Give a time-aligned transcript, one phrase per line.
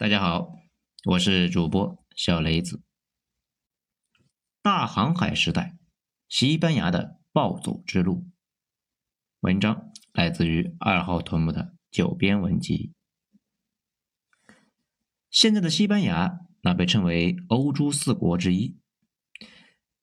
[0.00, 0.54] 大家好，
[1.06, 2.84] 我是主播小雷子。
[4.62, 5.76] 大航海时代，
[6.28, 8.24] 西班牙的暴走之路。
[9.40, 12.92] 文章来自于二号屯木的九编文集。
[15.30, 18.78] 现在的西班牙，那被称为欧洲四国之一。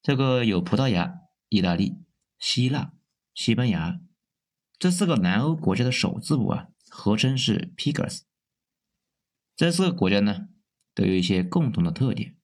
[0.01, 2.03] 这个有葡萄牙、意大利、
[2.37, 2.91] 希腊、
[3.33, 4.01] 西班牙
[4.77, 8.23] 这四个南欧国家的首字母啊，合称是 Pigas。
[9.55, 10.49] 这四个国家呢，
[10.93, 12.35] 都有一些共同的特点，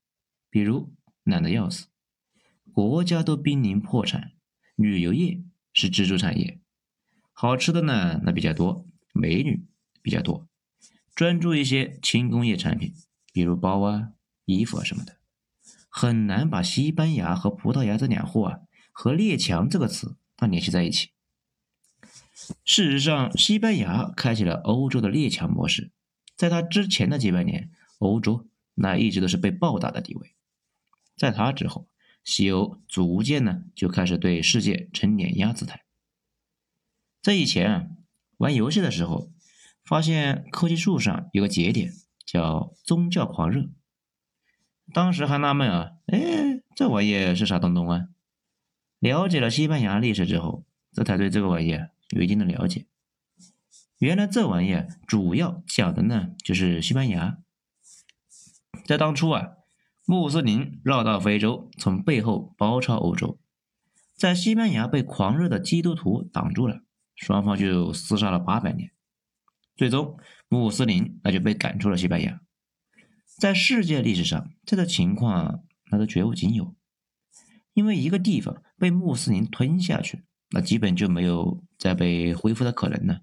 [0.50, 0.94] 比如
[1.26, 1.88] 懒得要死，
[2.72, 4.32] 国家都濒临破产，
[4.76, 5.44] 旅游业
[5.74, 6.62] 是支柱产业，
[7.34, 9.66] 好吃的呢那比较多，美女
[10.02, 10.48] 比较多，
[11.14, 12.94] 专注一些轻工业产品，
[13.34, 14.14] 比如包啊、
[14.46, 15.18] 衣服啊什么的，
[15.90, 18.60] 很难把西班牙和葡萄牙这两货啊
[18.94, 21.10] 和列强这个词它联系在一起。
[22.64, 25.92] 事实上，西班牙开启了欧洲的列强模式。
[26.42, 27.70] 在他之前的几百年，
[28.00, 30.34] 欧洲那一直都是被暴打的地位。
[31.16, 31.88] 在他之后，
[32.24, 35.86] 西欧逐渐呢就开始对世界呈碾压姿态。
[37.22, 37.88] 在以前啊，
[38.38, 39.32] 玩游戏的时候，
[39.84, 41.94] 发现科技树上有个节点
[42.26, 43.70] 叫宗教狂热，
[44.92, 48.08] 当时还纳闷啊，哎，这玩意是啥东东啊？
[48.98, 51.78] 了解了西班牙历史之后，这才对这个玩意
[52.10, 52.88] 有一定的了解。
[54.02, 57.38] 原来这玩意儿主要讲的呢，就是西班牙。
[58.84, 59.50] 在当初啊，
[60.08, 63.40] 穆斯林绕到非洲，从背后包抄欧洲，
[64.16, 66.82] 在西班牙被狂热的基督徒挡住了，
[67.16, 68.90] 双方就厮杀了八百年。
[69.76, 70.18] 最终，
[70.50, 72.42] 穆斯林那就被赶出了西班牙。
[73.38, 76.76] 在世界历史上，这个情况那都绝无仅有，
[77.76, 83.22] 因为一个地方被穆斯林吞下去，那基本就没有再被恢复的可能了。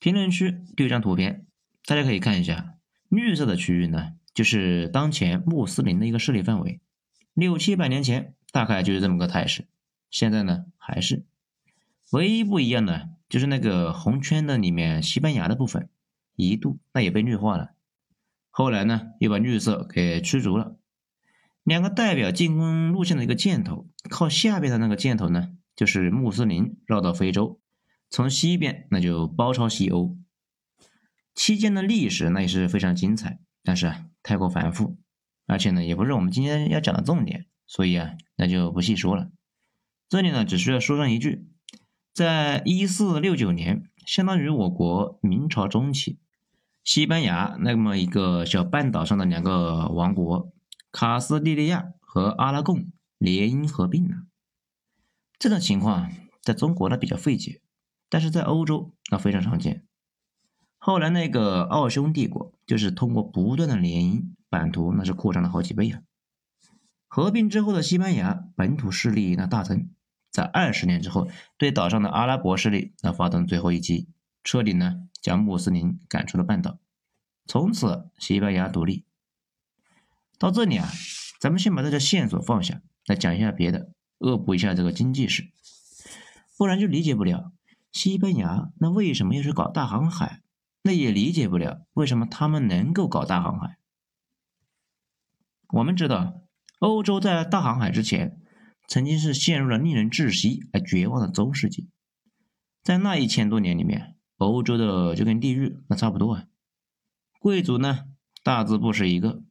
[0.00, 1.46] 评论区丢一张图片，
[1.84, 2.74] 大家可以看一下，
[3.10, 6.80] 绿色的区域呢，就是当前穆斯林的一个势力范围。
[7.34, 9.68] 六七百年前大概就是这么个态势，
[10.10, 11.26] 现在呢还是。
[12.12, 15.90] 唯一不一样的就是那个红圈的里面西班牙的部分，
[16.34, 17.72] 一度那也被绿化了，
[18.48, 20.78] 后来呢又把绿色给驱逐了。
[21.62, 27.59] 两个代表进攻路线的一个箭头，靠下边的那个箭头呢，就是穆斯林绕到非洲。
[28.10, 30.16] 从西边那就包抄西欧，
[31.32, 34.98] 期间的历史那也是非常精彩，但是啊太过繁复，
[35.46, 39.30] 而且呢也不是我们今天要讲的重点，所以啊那就不细说了。
[40.08, 41.46] 这里呢只需要说上一句，
[42.12, 46.18] 在一四六九年，相当于我国明朝中期，
[46.82, 50.52] 西班牙那么一个小半岛上的两个王国
[50.90, 54.16] 卡斯蒂利亚和阿拉贡联姻合并了。
[55.38, 56.10] 这种情况
[56.42, 57.62] 在中国呢比较费解。
[58.10, 59.86] 但是在欧洲，那非常常见。
[60.76, 66.02] 后来那个奥匈帝国，就是通过不断的联姻，版图那是扩张了好几倍啊。
[67.06, 69.90] 合并之后的西班牙本土势力那大增，
[70.30, 74.08] 在二十年之后，对岛上的阿拉伯势力那发动最后一击，
[74.42, 76.78] 彻底呢将穆斯林赶出了半岛。
[77.46, 79.04] 从此西班牙独立。
[80.38, 80.88] 到这里啊，
[81.40, 85.50] 咱们先把这个线索放下，来讲一下别的，恶补一下这个经济史，
[86.56, 87.52] 不然就理解不了。
[87.92, 90.42] 西班牙那为什么要去搞大航海？
[90.82, 93.76] 那也理解不了为什么他们能够搞大航海。
[95.74, 96.42] 我们知道，
[96.78, 98.40] 欧洲在大航海之前，
[98.88, 101.90] 曾经是陷入了令人窒息而绝望的中世纪。
[102.82, 106.46] 在那一千多年里面，欧洲的就跟地狱那差不多啊。
[107.38, 108.06] 贵族呢，
[108.42, 109.42] 大字不识一个；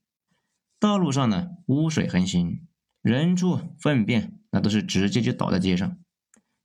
[0.79, 2.65] 道路上呢，污水横行，
[3.01, 5.97] 人畜粪便那都是直接就倒在街上。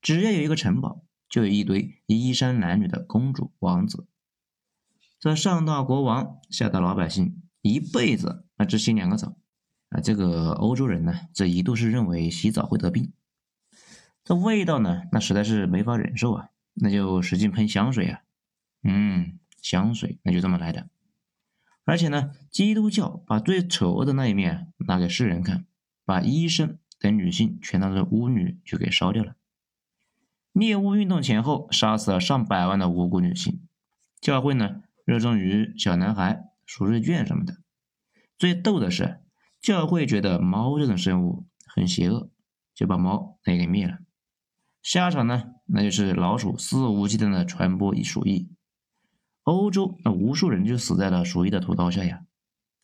[0.01, 1.05] 只要有一个城堡。
[1.35, 4.07] 就有一堆衣衫褴褛的公主王子，
[5.19, 9.37] 这上到国王，下到老百姓，一辈子啊只洗两个澡
[9.89, 10.01] 啊！
[10.01, 13.13] 这个欧洲人呢，这一度是认为洗澡会得病，
[14.23, 18.21] 这味道呢，那实在是没法忍受啊，那就使劲喷香水啊，
[18.85, 20.89] 嗯，香水那就这么来的。
[21.85, 25.67] 而且呢，基督教把最丑恶的那一面拿给世人看，
[26.05, 29.35] 把医生等女性全当成巫女就给烧掉了。
[30.55, 33.67] 猎巫运动前后，杀死了上百万的无辜女性。
[34.21, 37.57] 教会呢，热衷于小男孩、赎罪券什么的。
[38.39, 39.19] 最逗的是，
[39.61, 42.31] 教会觉得猫这种生物很邪恶，
[42.73, 43.99] 就把猫也给灭了。
[44.81, 48.49] 下场呢，那就是老鼠肆无忌惮的传播鼠疫。
[49.43, 52.25] 欧洲那无数人就死在了鼠疫的屠刀下呀。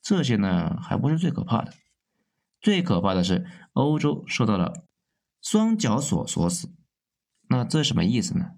[0.03, 1.73] 这些呢，还不是最可怕的，
[2.61, 4.85] 最可怕的是欧洲受到了
[5.41, 6.75] 双脚锁锁死。
[7.53, 8.53] 那这什么意思呢？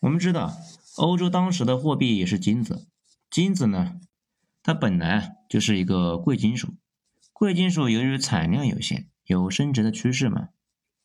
[0.00, 0.54] 我们知道，
[0.98, 2.86] 欧洲当时的货币也是金子，
[3.30, 3.98] 金子呢
[4.62, 6.74] 它本来就是一个贵金属。
[7.32, 10.50] 贵金属由于产量有限，有升值的趋势嘛。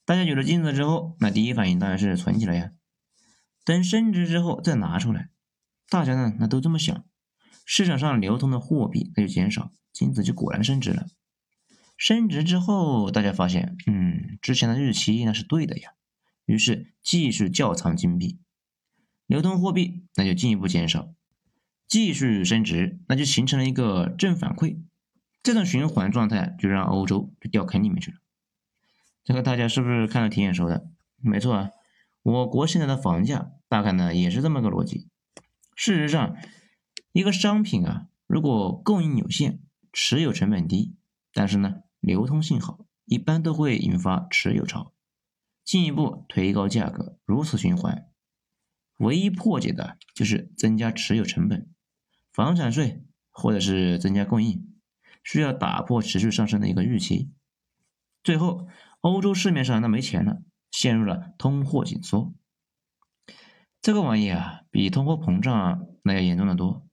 [0.03, 2.71] 大家有了金子之后，那第一反应当然是存起来呀。
[3.63, 5.29] 等升值之后再拿出来，
[5.89, 7.05] 大家呢那都这么想，
[7.65, 11.07] 市场上流通的货币那就减少，金子就果然升值了。
[11.95, 15.91] 升值之后，大家发现，嗯，之前的日期那是对的呀，
[16.45, 18.39] 于是继续窖藏金币，
[19.25, 21.13] 流通货币那就进一步减少，
[21.87, 24.81] 继续升值，那就形成了一个正反馈，
[25.43, 28.17] 这种循环状态就让欧洲就掉坑里面去了。
[29.23, 30.89] 这个大家是不是看了挺眼熟的？
[31.17, 31.69] 没错啊。
[32.23, 35.07] 我国现在的房价大概呢也是这么个逻辑。
[35.75, 36.35] 事实上，
[37.13, 39.59] 一个商品啊，如果供应有限，
[39.91, 40.95] 持有成本低，
[41.33, 44.93] 但是呢流通性好，一般都会引发持有潮，
[45.71, 48.05] 进一步推高价格，如此循环。
[48.97, 51.69] 唯一破解的就是增加持有成本，
[52.33, 54.67] 房产税或者是增加供应，
[55.23, 57.31] 需要打破持续上升的一个预期。
[58.21, 58.67] 最后，
[58.99, 60.41] 欧洲市面上那没钱了。
[60.69, 62.33] 陷入了通货紧缩，
[63.81, 66.85] 这个玩意啊，比通货膨胀那要严重的多。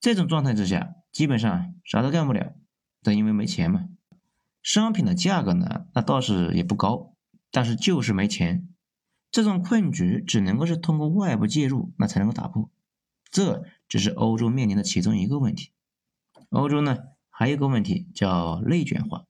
[0.00, 2.56] 这种状态之下，基本上啥都干不了，
[3.04, 3.88] 但因为没钱嘛。
[4.64, 7.13] 商品的价格呢，那倒是也不高，
[7.54, 8.68] 但是就是没钱。
[9.30, 12.68] 这种困局只能够是通过外部介入，那才能够打破。
[13.30, 15.70] 这只是欧洲面临的其中一个问题。
[16.48, 16.98] 欧洲呢，
[17.30, 19.26] 还有一个问题叫内卷化，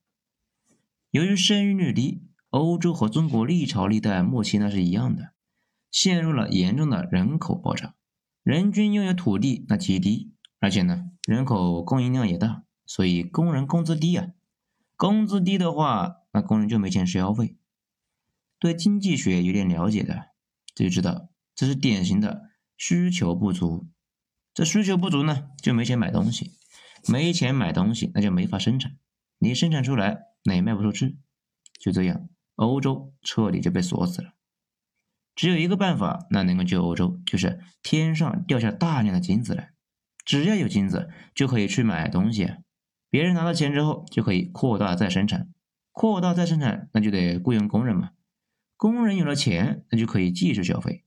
[1.10, 2.22] 由于生育率低。
[2.48, 5.32] 欧洲和中国历朝历代末期那是一样的，
[5.90, 7.94] 陷入了严重的人口爆炸，
[8.44, 14.28] 人均拥有土地那极低，而且呢人口供应量也大，所以工人工资低啊，
[14.96, 17.56] 工资低的话，那工人就没钱消费。
[18.64, 20.30] 对经济学有点了解的
[20.74, 23.86] 就知道，这是典型的需求不足。
[24.54, 26.52] 这需求不足呢，就没钱买东西，
[27.06, 28.96] 没钱买东西，那就没法生产，
[29.38, 31.18] 你生产出来那也卖不出去，
[31.78, 32.30] 就这样。
[32.54, 34.32] 欧洲彻底就被锁死了，
[35.34, 39.74] 只有一个办法，那能够救欧洲，就是天上掉下大量的金子来。
[40.24, 42.50] 只要有金子，就可以去买东西。
[43.10, 45.50] 别人拿到钱之后，就可以扩大再生产，
[45.92, 48.12] 扩大再生产，那就得雇佣工人嘛。
[48.76, 51.04] 工人有了钱，那就可以继续消费，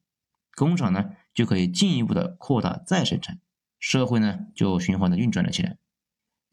[0.56, 3.40] 工厂呢就可以进一步的扩大再生产，
[3.80, 5.78] 社会呢就循环的运转了起来。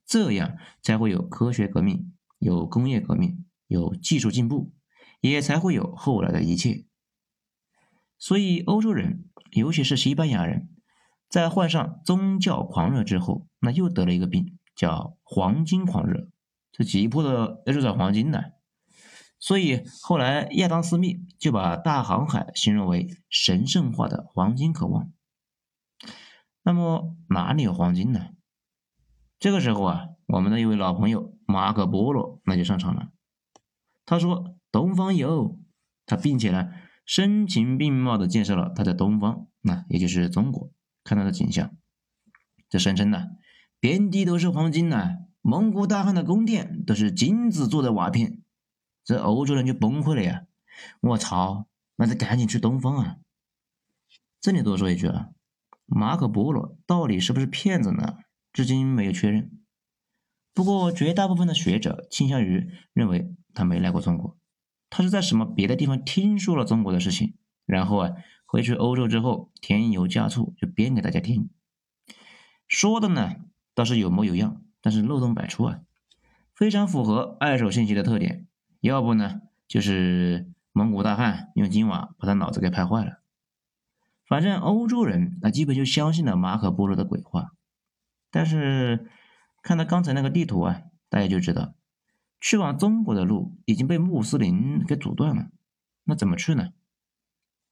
[0.07, 4.73] 这样才会有科学革命，有工业革命，有技术进步。
[5.21, 6.85] 也才会有后来的一切。
[8.19, 10.69] 所以，欧洲人，尤其是西班牙人，
[11.31, 16.29] 在患上宗教狂热之后，那又得了一个病，叫黄金狂热。
[16.71, 18.39] 这急迫的要去找黄金呢。
[19.45, 25.13] 所以后来亚当·斯密就把大航海形容为神圣化的黄金渴望。
[26.63, 28.29] 那么哪里有黄金呢？
[29.39, 33.11] 这个时候啊，我们的一位老朋友马可·波罗那就上场了。
[34.07, 34.57] 他说。
[34.73, 35.61] 东方有
[36.05, 36.73] 他，并且呢，
[37.07, 40.73] 声情并茂的介绍了他在东方，那也就是中国
[41.05, 41.77] 看到的景象。
[42.69, 43.29] 这声称呢，
[43.79, 48.43] 遍地都是黄金呐，蒙古大汗的宫殿都是金子做的瓦片。
[49.05, 50.47] 这欧洲人就崩溃了呀！
[51.01, 53.17] 我操，那得赶紧去东方啊！
[54.41, 55.29] 这里多说一句啊，
[55.85, 58.19] 马可波罗到底是不是骗子呢？
[58.53, 59.51] 至今没有确认。
[60.53, 64.39] 不过绝大部分的学者倾向于认为他没来过中国。
[64.89, 68.13] 他是在什么别的地方听说了中国的事情，然后啊
[68.47, 71.51] 回去欧洲之后添油加醋就编给大家听，
[72.69, 73.35] 说的呢
[73.75, 75.81] 倒是有模有样，但是漏洞百出啊，
[76.55, 78.47] 非常符合二手信息的特点。
[78.89, 83.23] 要不呢就是蒙古大汉用金瓦把他脑子给拍坏了。
[84.27, 87.53] 反正欧洲人那基本就相信了马可波罗的鬼话。
[88.31, 89.09] 但是
[89.63, 91.75] 看到刚才那个地图啊，大家就知道。
[92.41, 95.49] 去往中国的路已经被穆斯林给阻断了，
[96.05, 96.71] 那怎么去呢？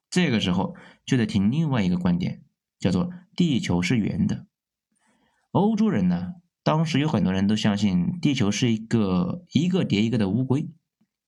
[0.09, 2.43] 这个时候就得听另外一个观点，
[2.79, 4.47] 叫做地球是圆的。
[5.51, 10.71] 欧洲人呢，当时有很多人都相信地球是一个一个叠一个的乌龟，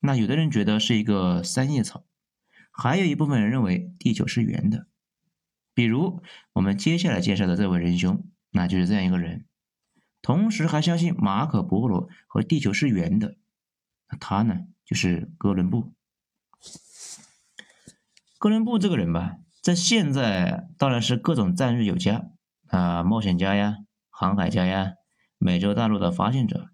[0.05, 2.05] 那有的人觉得是一个三叶草，
[2.71, 4.87] 还有一部分人认为地球是圆的。
[5.73, 6.21] 比如
[6.53, 9.45] 我们接下来介绍的这位仁兄，那就是这样一个人。
[10.21, 13.35] 同时还相信马可波罗和地球是圆的，
[14.09, 15.93] 那他呢就是哥伦布。
[18.37, 22.29] 哥伦布这个人吧，在现在当然是各种赞誉有加
[22.67, 23.77] 啊，冒险家呀，
[24.09, 24.93] 航海家呀，
[25.37, 26.69] 美洲大陆的发现者。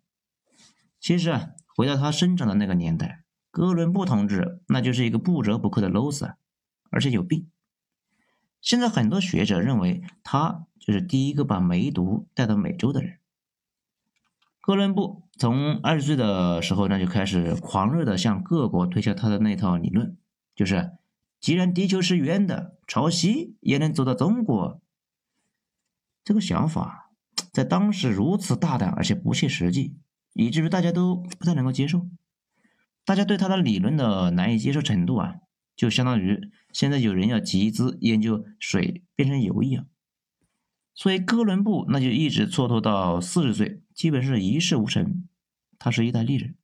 [1.00, 3.21] 其实啊，回到他生长的那个年代，
[3.52, 6.36] 哥伦布同志那就是一个不折不扣的 loser，
[6.90, 7.50] 而且有病。
[8.62, 13.18] 现在很多学者认为他就是第一个把梅毒带到美洲的人。
[14.62, 20.16] 哥伦布从二十岁的时候呢，就开始狂热的向各国推销他的那套理论，
[20.56, 20.92] 就是
[21.40, 24.80] 既然地球是圆的，朝西也能走到中国。
[26.24, 27.10] 这个想法
[27.52, 29.98] 在当时如此大胆而且不切实际，
[30.34, 32.08] 以至于大家都不太能够接受。
[33.04, 35.36] 大家对他的理论的难以接受程度啊，
[35.76, 39.88] 就相当于现在有人要集资研究水变成油一样。
[40.94, 45.28] 所以哥伦布那就一直蹉跎到四十岁，基本是一事无成。
[45.80, 46.56] 他是意大利人，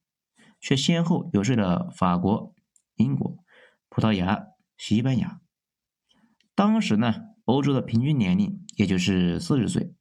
[0.59, 2.53] 却先后游说了法国、
[2.97, 3.37] 英国、
[3.89, 4.45] 葡萄牙、
[4.77, 5.41] 西班牙。
[6.53, 7.15] 当时呢，
[7.45, 9.95] 欧洲的平均年龄也就是四十岁。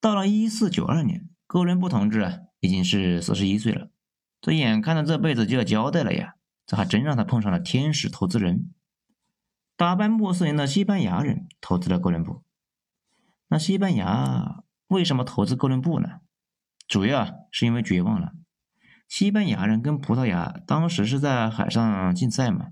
[0.00, 3.90] 到了一四九二年，哥伦布同志啊已经是四十一岁了。
[4.40, 6.34] 这眼看着这辈子就要交代了呀，
[6.66, 8.72] 这还真让他碰上了天使投资人，
[9.76, 12.42] 打败穆斯林的西班牙人投资了哥伦布。
[13.48, 16.20] 那西班牙为什么投资哥伦布呢？
[16.86, 18.32] 主要是因为绝望了。
[19.08, 22.68] 西班牙人跟葡萄牙当时是在海上竞赛嘛。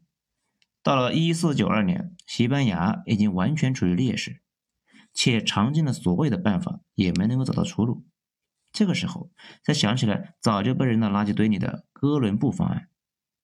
[0.82, 4.40] 到了一四九二年，西班牙已经完全处于劣势，
[5.12, 8.04] 且尝尽了所谓的办法，也没能够找到出路。
[8.76, 9.30] 这个时候
[9.64, 12.90] 才想起来早就被扔到垃圾堆里的哥伦布方案，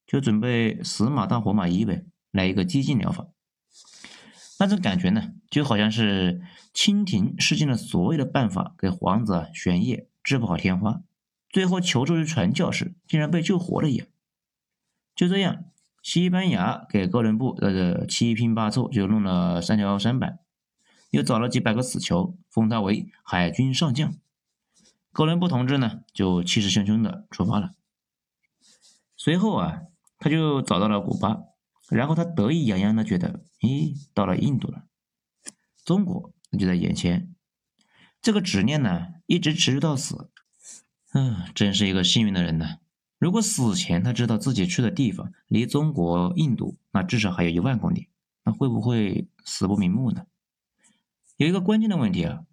[0.07, 3.29] 就准备死马当活马医呗，来一个激进疗法。
[4.59, 6.43] 那种感觉呢，就好像是
[6.75, 11.01] 清廷试尽了所有的办法给皇子玄烨治不好天花，
[11.49, 14.07] 最后求助于传教士，竟然被救活了一样。
[15.17, 15.65] 就这样，
[16.03, 20.41] 西班牙给哥伦布呃七拼八凑就弄了三条三板，
[21.11, 24.13] 又找了几百个死囚，封他为海军上将。
[25.13, 27.73] 哥伦布同志呢，就气势汹汹的出发了。
[29.17, 29.83] 随后啊，
[30.19, 31.43] 他就找到了古巴。
[31.91, 34.85] 然后他得意洋洋的觉得，咦，到了印度了，
[35.85, 37.35] 中国就在眼前。
[38.23, 40.31] 这个执念呢，一直持续到死。
[41.13, 42.79] 嗯，真是一个幸运的人呢。
[43.19, 48.09] 如果死前他知道自己去的地方离中国印度那至少还有一万公里，
[48.45, 50.25] 那会不会死不瞑目呢？
[51.37, 52.45] 有一个关键的问题啊，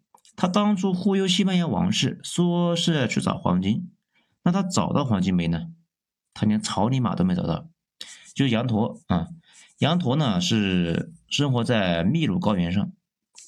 [0.42, 3.92] 他当初忽悠西班牙王室说是要去找黄金，
[4.42, 5.68] 那他找到黄金没呢？
[6.34, 7.68] 他连草泥马都没找到。
[8.34, 9.28] 就羊驼啊，
[9.80, 12.94] 羊驼呢是生活在秘鲁高原上，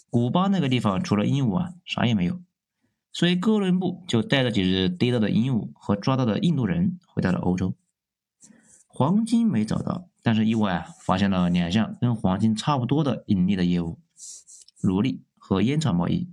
[0.10, 2.42] 古巴那个地方除了鹦鹉啊啥也没有，
[3.14, 7.74] 所以哥伦布就带着几只逮到的鹦鹉和抓到的印度人回到了欧洲。
[8.88, 13.98] 黄金没找到，但是意外啊发现了两项跟黄金差不多的盈利的业务：
[14.84, 16.28] 奴隶和烟草贸易。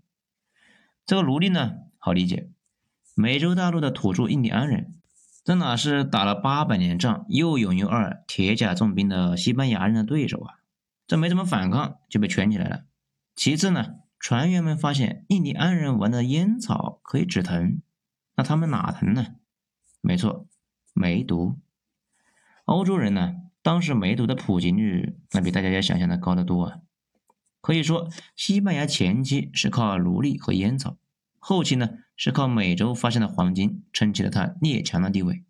[1.08, 2.50] 这个奴隶呢好理解，
[3.14, 4.94] 美洲大陆的土著印第安人。
[5.42, 10.56] 这哪是打了八百年仗又勇又二、铁甲重兵的西班牙人的对手啊？
[11.06, 12.82] 这没怎么反抗就被圈起来了。
[13.34, 17.80] 其次呢，船员们发现印第安人闻的烟草可以止疼，
[18.36, 19.28] 那他们哪疼呢？
[20.02, 20.46] 没错，
[20.92, 21.58] 梅毒。
[22.66, 26.80] 欧洲人呢，当时梅毒的普及率那比大家要想象的高得多啊。
[27.68, 30.96] 可以说，西班牙前期是靠奴隶和烟草，
[31.38, 31.98] 后期呢？
[32.16, 35.44] 是靠美洲发现的黄金撑起了它列强的地位，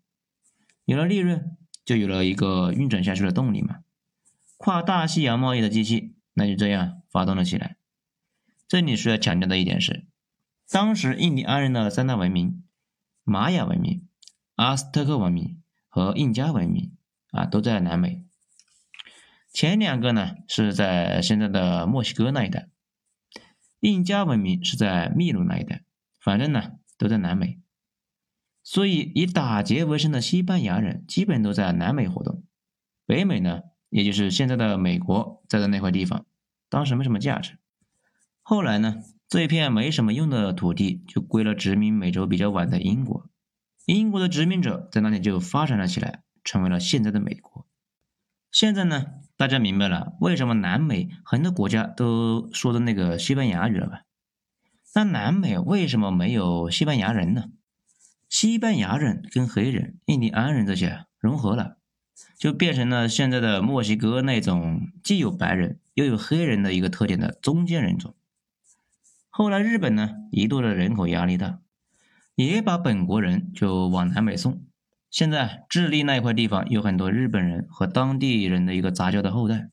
[0.83, 3.77] 有了利润，就有了一个运转下去的动力嘛。
[4.57, 7.77] 跨大西洋贸易的机器，那就这样发动了起来。
[8.67, 10.05] 这里需要强调的一点是，
[10.69, 12.65] 当时印第安人的三大文明——
[13.23, 14.05] 玛雅文明、
[14.55, 16.91] 阿斯特克文明和印加文明
[17.31, 18.25] 啊，都在南美。
[19.51, 22.69] 前两个呢是在现在的墨西哥那一带，
[23.79, 25.83] 印加文明是在秘鲁那一带。
[26.21, 27.61] 反正呢，都在南美，
[28.61, 32.43] 所以以打劫为生的西班牙人基本都在南美活动。
[33.05, 36.25] 北美呢，也就是现在的美国，在的那块地方，
[36.67, 37.57] 当时没什么价值。
[38.41, 38.97] 后来呢，
[39.29, 43.29] 这一片没什么用的土地就归了殖民美洲比较晚的英国，
[43.85, 47.65] 英国的殖民者在那里就发展了起来，成为了现在的美国。
[48.51, 49.05] 现在呢，
[49.39, 54.01] 大家明白了为什么南美很多国家都说的那个西班牙语了吧？
[54.93, 57.45] 那南美为什么没有西班牙人呢？
[58.27, 61.77] 西班牙人跟黑人、印第安人这些融合了，
[62.37, 68.13] 就变成了现在的墨西哥那种既有白人又有黑人的一个特点的中间人种。
[69.29, 71.61] 后来日本呢，一度的人口压力大，
[72.35, 74.65] 也把本国人就往南美送。
[75.09, 79.69] 现在智利那一块地方有很多日本人和当地人的一个杂交的后代，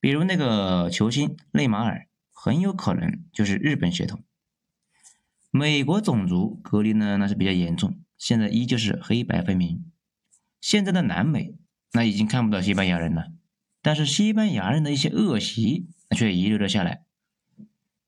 [0.00, 4.24] 比如那个球星内马尔，很有可能就是日本血统。
[5.50, 9.84] 美国种族隔离呢，那是比较严重，现在依旧是黑白分明。
[10.60, 11.54] 现在的南美
[11.92, 13.28] 那已经看不到西班牙人了，
[13.80, 15.86] 但是西班牙人的一些恶习
[16.16, 17.04] 却遗留了下来，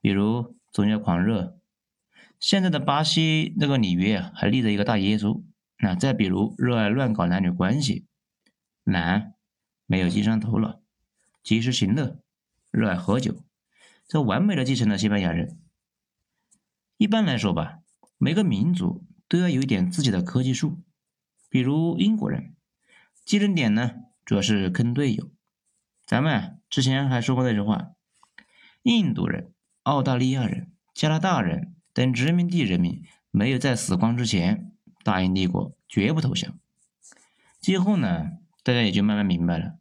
[0.00, 1.56] 比如宗教狂热、
[2.40, 5.44] 现在的巴西那个里约还立着一个大耶稣。
[5.82, 8.06] 那再比如，热爱乱搞男女关系，
[8.84, 9.34] 懒，
[9.86, 10.80] 没有经商头脑，
[11.42, 12.20] 及时行乐，
[12.70, 13.42] 热爱喝酒，
[14.06, 15.58] 这完美的继承了西班牙人。
[16.98, 17.78] 一般来说吧，
[18.18, 20.82] 每个民族都要有一点自己的科技树。
[21.48, 22.54] 比如英国人，
[23.24, 23.92] 技能点呢，
[24.24, 25.30] 主要是坑队友。
[26.04, 27.92] 咱们啊之前还说过那句话：
[28.82, 34.69] 印度人、澳大利亚人、加拿大人等殖民地人民没有在死光之前，
[35.02, 36.58] 大英帝国绝不投降。
[37.60, 39.74] 今后呢，大家也就慢慢明白了，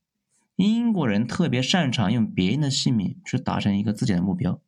[0.56, 4.60] 英国人特别擅长用别人的性命去达成一个自己的目标。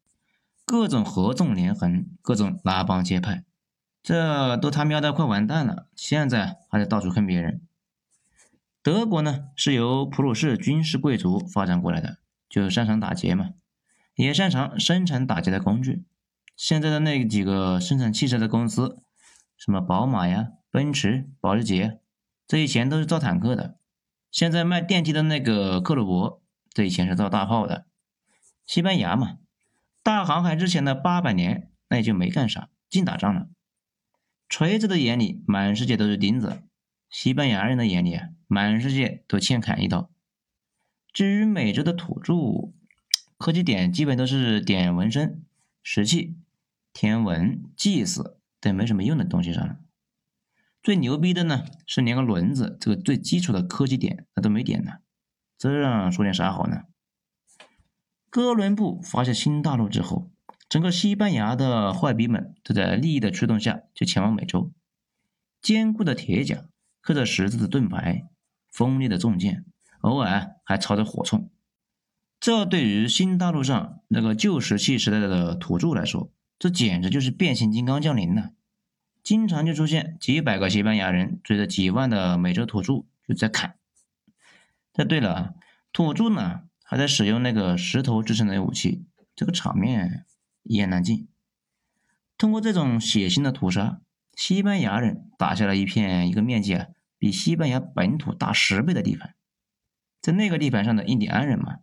[0.66, 3.44] 各种合纵连横，各种拉帮结派，
[4.02, 5.88] 这都他喵的快完蛋了！
[5.96, 7.62] 现在还在到处坑别人。
[8.82, 13.50] 德国呢，是由普鲁士军事贵族发展过来的，就擅长打劫嘛，
[14.16, 16.04] 也擅长生产打劫的工具。
[16.56, 19.00] 现在的那几个生产汽车的公司，
[19.62, 22.00] 什么宝马呀、奔驰、保时捷，
[22.48, 23.76] 这以前都是造坦克的；
[24.32, 26.42] 现在卖电梯的那个克虏伯，
[26.74, 27.86] 这以前是造大炮的。
[28.66, 29.38] 西班牙嘛。
[30.02, 33.50] 大航海之前的八百年，那也就没干啥，净打仗了。
[34.50, 36.64] 锤子的眼里满世界都是钉子，
[37.08, 40.10] 西班牙人的眼里，满世界都欠砍一刀。
[41.14, 42.74] 至于美洲的土著，
[43.38, 45.44] 科技点基本都是点纹身、
[45.84, 46.36] 石器、
[46.92, 49.78] 天文、祭祀在没什么用的东西上了。
[50.84, 54.94] 最牛逼的呢，是连个轮子这个最基础的科技点那都没点呢，
[55.58, 56.84] 这让说点啥好呢？
[58.30, 60.32] 哥伦布发现新大陆之后，
[60.70, 64.72] 整个西班牙的坏逼们都在利益的驱动下就前往美洲。
[65.62, 66.66] 坚固的铁甲，
[67.02, 68.24] 刻着十字的盾牌，
[68.72, 69.66] 锋利的重剑，
[70.00, 71.50] 偶尔还朝着火铳。
[72.40, 78.52] 这对于新大陆上那个旧石器时代的土著来说，这简直就是变形金刚降临了。
[79.24, 83.78] 经常就出现几百个西班牙人追着几万的美洲土著就在砍。
[84.94, 85.54] 这对了啊，
[85.92, 86.62] 土著呢？
[86.84, 90.24] 还在使用那个石头制成的武器，这个场面
[90.62, 91.28] 一言难尽。
[92.38, 94.00] 通过这种血腥的屠杀，
[94.36, 99.34] 西班牙人打下了一片一个面积啊比西班牙本土大十倍的地盘。
[100.22, 101.80] 在那个地盘上的印第安人嘛，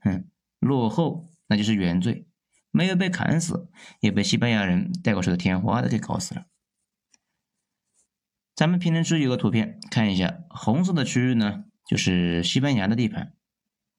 [0.00, 0.24] 哼，
[0.58, 2.24] 落后那就是原罪，
[2.72, 6.46] 没有被砍死，也被西班牙人带过去的天花的给搞死了。
[8.56, 13.34] 咱们评论区有个图片，看一下，红色的区域呢，就是西班牙的地盘。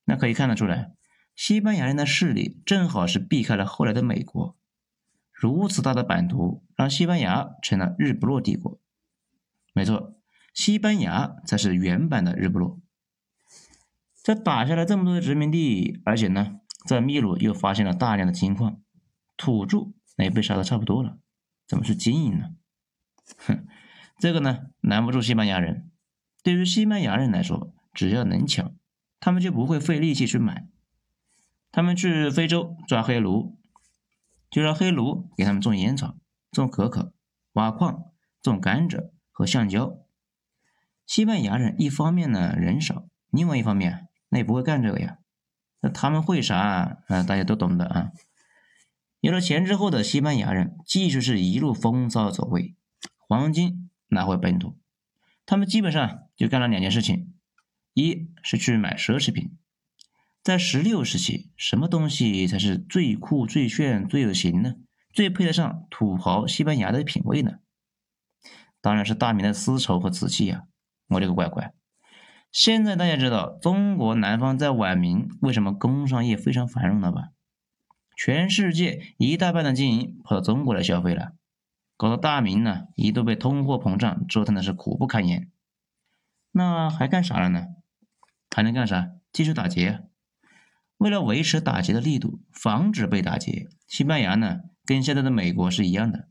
[0.05, 0.93] 那可以看得出来，
[1.35, 4.57] 西班牙人的势力正好是避开了后来的美国。
[5.31, 8.79] 如此大的版图，让西班牙成了日不落帝国。
[9.73, 10.19] 没错，
[10.53, 12.79] 西班牙才是原版的日不落。
[14.21, 18.81] 这打下了这么多的殖民地，而且呢，在秘鲁又发现了大量的金矿，
[19.37, 21.17] 土著那也被杀的差不多了，
[21.67, 22.55] 怎么去经营呢？
[23.37, 23.65] 哼，
[24.19, 25.89] 这个呢，难不住西班牙人。
[26.43, 28.73] 对于西班牙人来说，只要能抢。
[29.19, 30.67] 他们就不会费力气去买，
[31.71, 33.57] 他们去非洲抓黑奴，
[34.51, 36.17] 就让黑奴给他们种烟草、
[36.51, 37.13] 种可可、
[37.53, 39.97] 挖矿、种甘蔗和橡胶。
[41.05, 45.19] 西班牙人一方面呢人少，另外一方面那也不会干这个呀。
[45.83, 47.23] 那他们会啥啊？
[47.23, 48.11] 大家都懂的啊。
[49.19, 52.75] 有了钱之后的西班牙人，继续是一路风骚走位，
[53.17, 54.79] 黄金拿回本土。
[55.45, 57.33] 他们基本上就干了两件事情。
[57.93, 59.57] 一是去买奢侈品，
[60.41, 64.75] 在十六世纪，什么东西才是最酷、最炫、最有型呢？
[65.13, 67.59] 最配得上土豪西班牙的品味呢？
[68.81, 70.63] 当然是大明的丝绸和瓷器呀！
[71.09, 71.73] 我这个乖乖，
[72.53, 77.29] 现在大家知道中国南方在晚明为什么工商业非常繁荣了吧？
[78.15, 81.33] 全世界一大半的金银跑到中国来消费了，
[81.97, 85.49] 搞得大明呢一度被通货膨胀折腾的是苦不堪言。
[86.51, 87.65] 那还干啥了呢？
[88.55, 89.09] 还能干啥？
[89.31, 90.03] 继续打劫。
[90.97, 96.27] 为了维持打劫的力度，防止被打劫，西班牙呢跟现在的美国是一样的，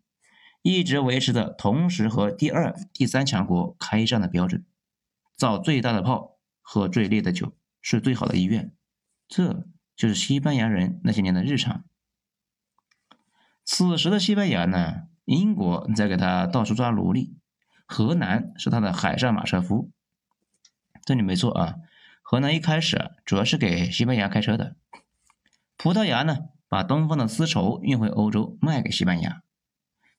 [0.63, 4.65] 一直维持着同时和第二、第三强国开战的标准。
[5.43, 8.73] 造最大的炮，喝最烈的酒，是最好的医院。
[9.27, 11.83] 这就是西班牙人那些年的日常。
[13.65, 17.35] 此时的西班牙呢，英国在给他到处抓奴隶，
[17.87, 19.91] 荷兰是他的海上马车夫。
[21.05, 21.75] 这里没错啊。
[22.23, 24.77] 荷兰一开始主要是给西班牙开车的，
[25.77, 29.43] 葡萄牙呢把东方的丝绸运回欧洲卖给西班牙，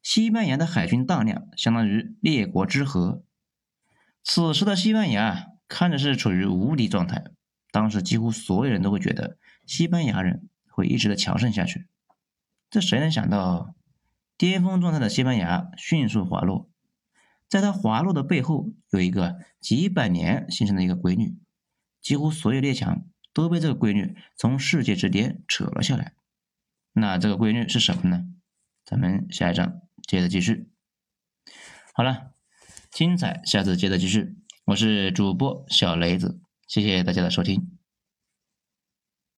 [0.02, 3.24] 西班牙的海军大量，相当于列国之和。
[4.24, 7.26] 此时的西班牙看着是处于无敌状态，
[7.72, 11.88] 当时几乎所有人都会觉得西班牙人会一直的强盛下去。
[12.70, 13.76] 这谁能想到，
[14.38, 16.70] 巅峰状态的西班牙迅速滑落。
[17.48, 21.38] 在它滑落的背后，有一个几百年形成的一个规律，
[22.02, 26.14] 几乎所有列强都被这个规律从世界之巅扯了下来。
[26.94, 28.26] 那这个规律是什么呢？
[28.84, 30.70] 咱们下一章接着继续。
[31.94, 32.33] 好了，
[32.94, 34.36] 精彩，下次接着继续。
[34.66, 37.73] 我是主播小雷子，谢谢大家的收听。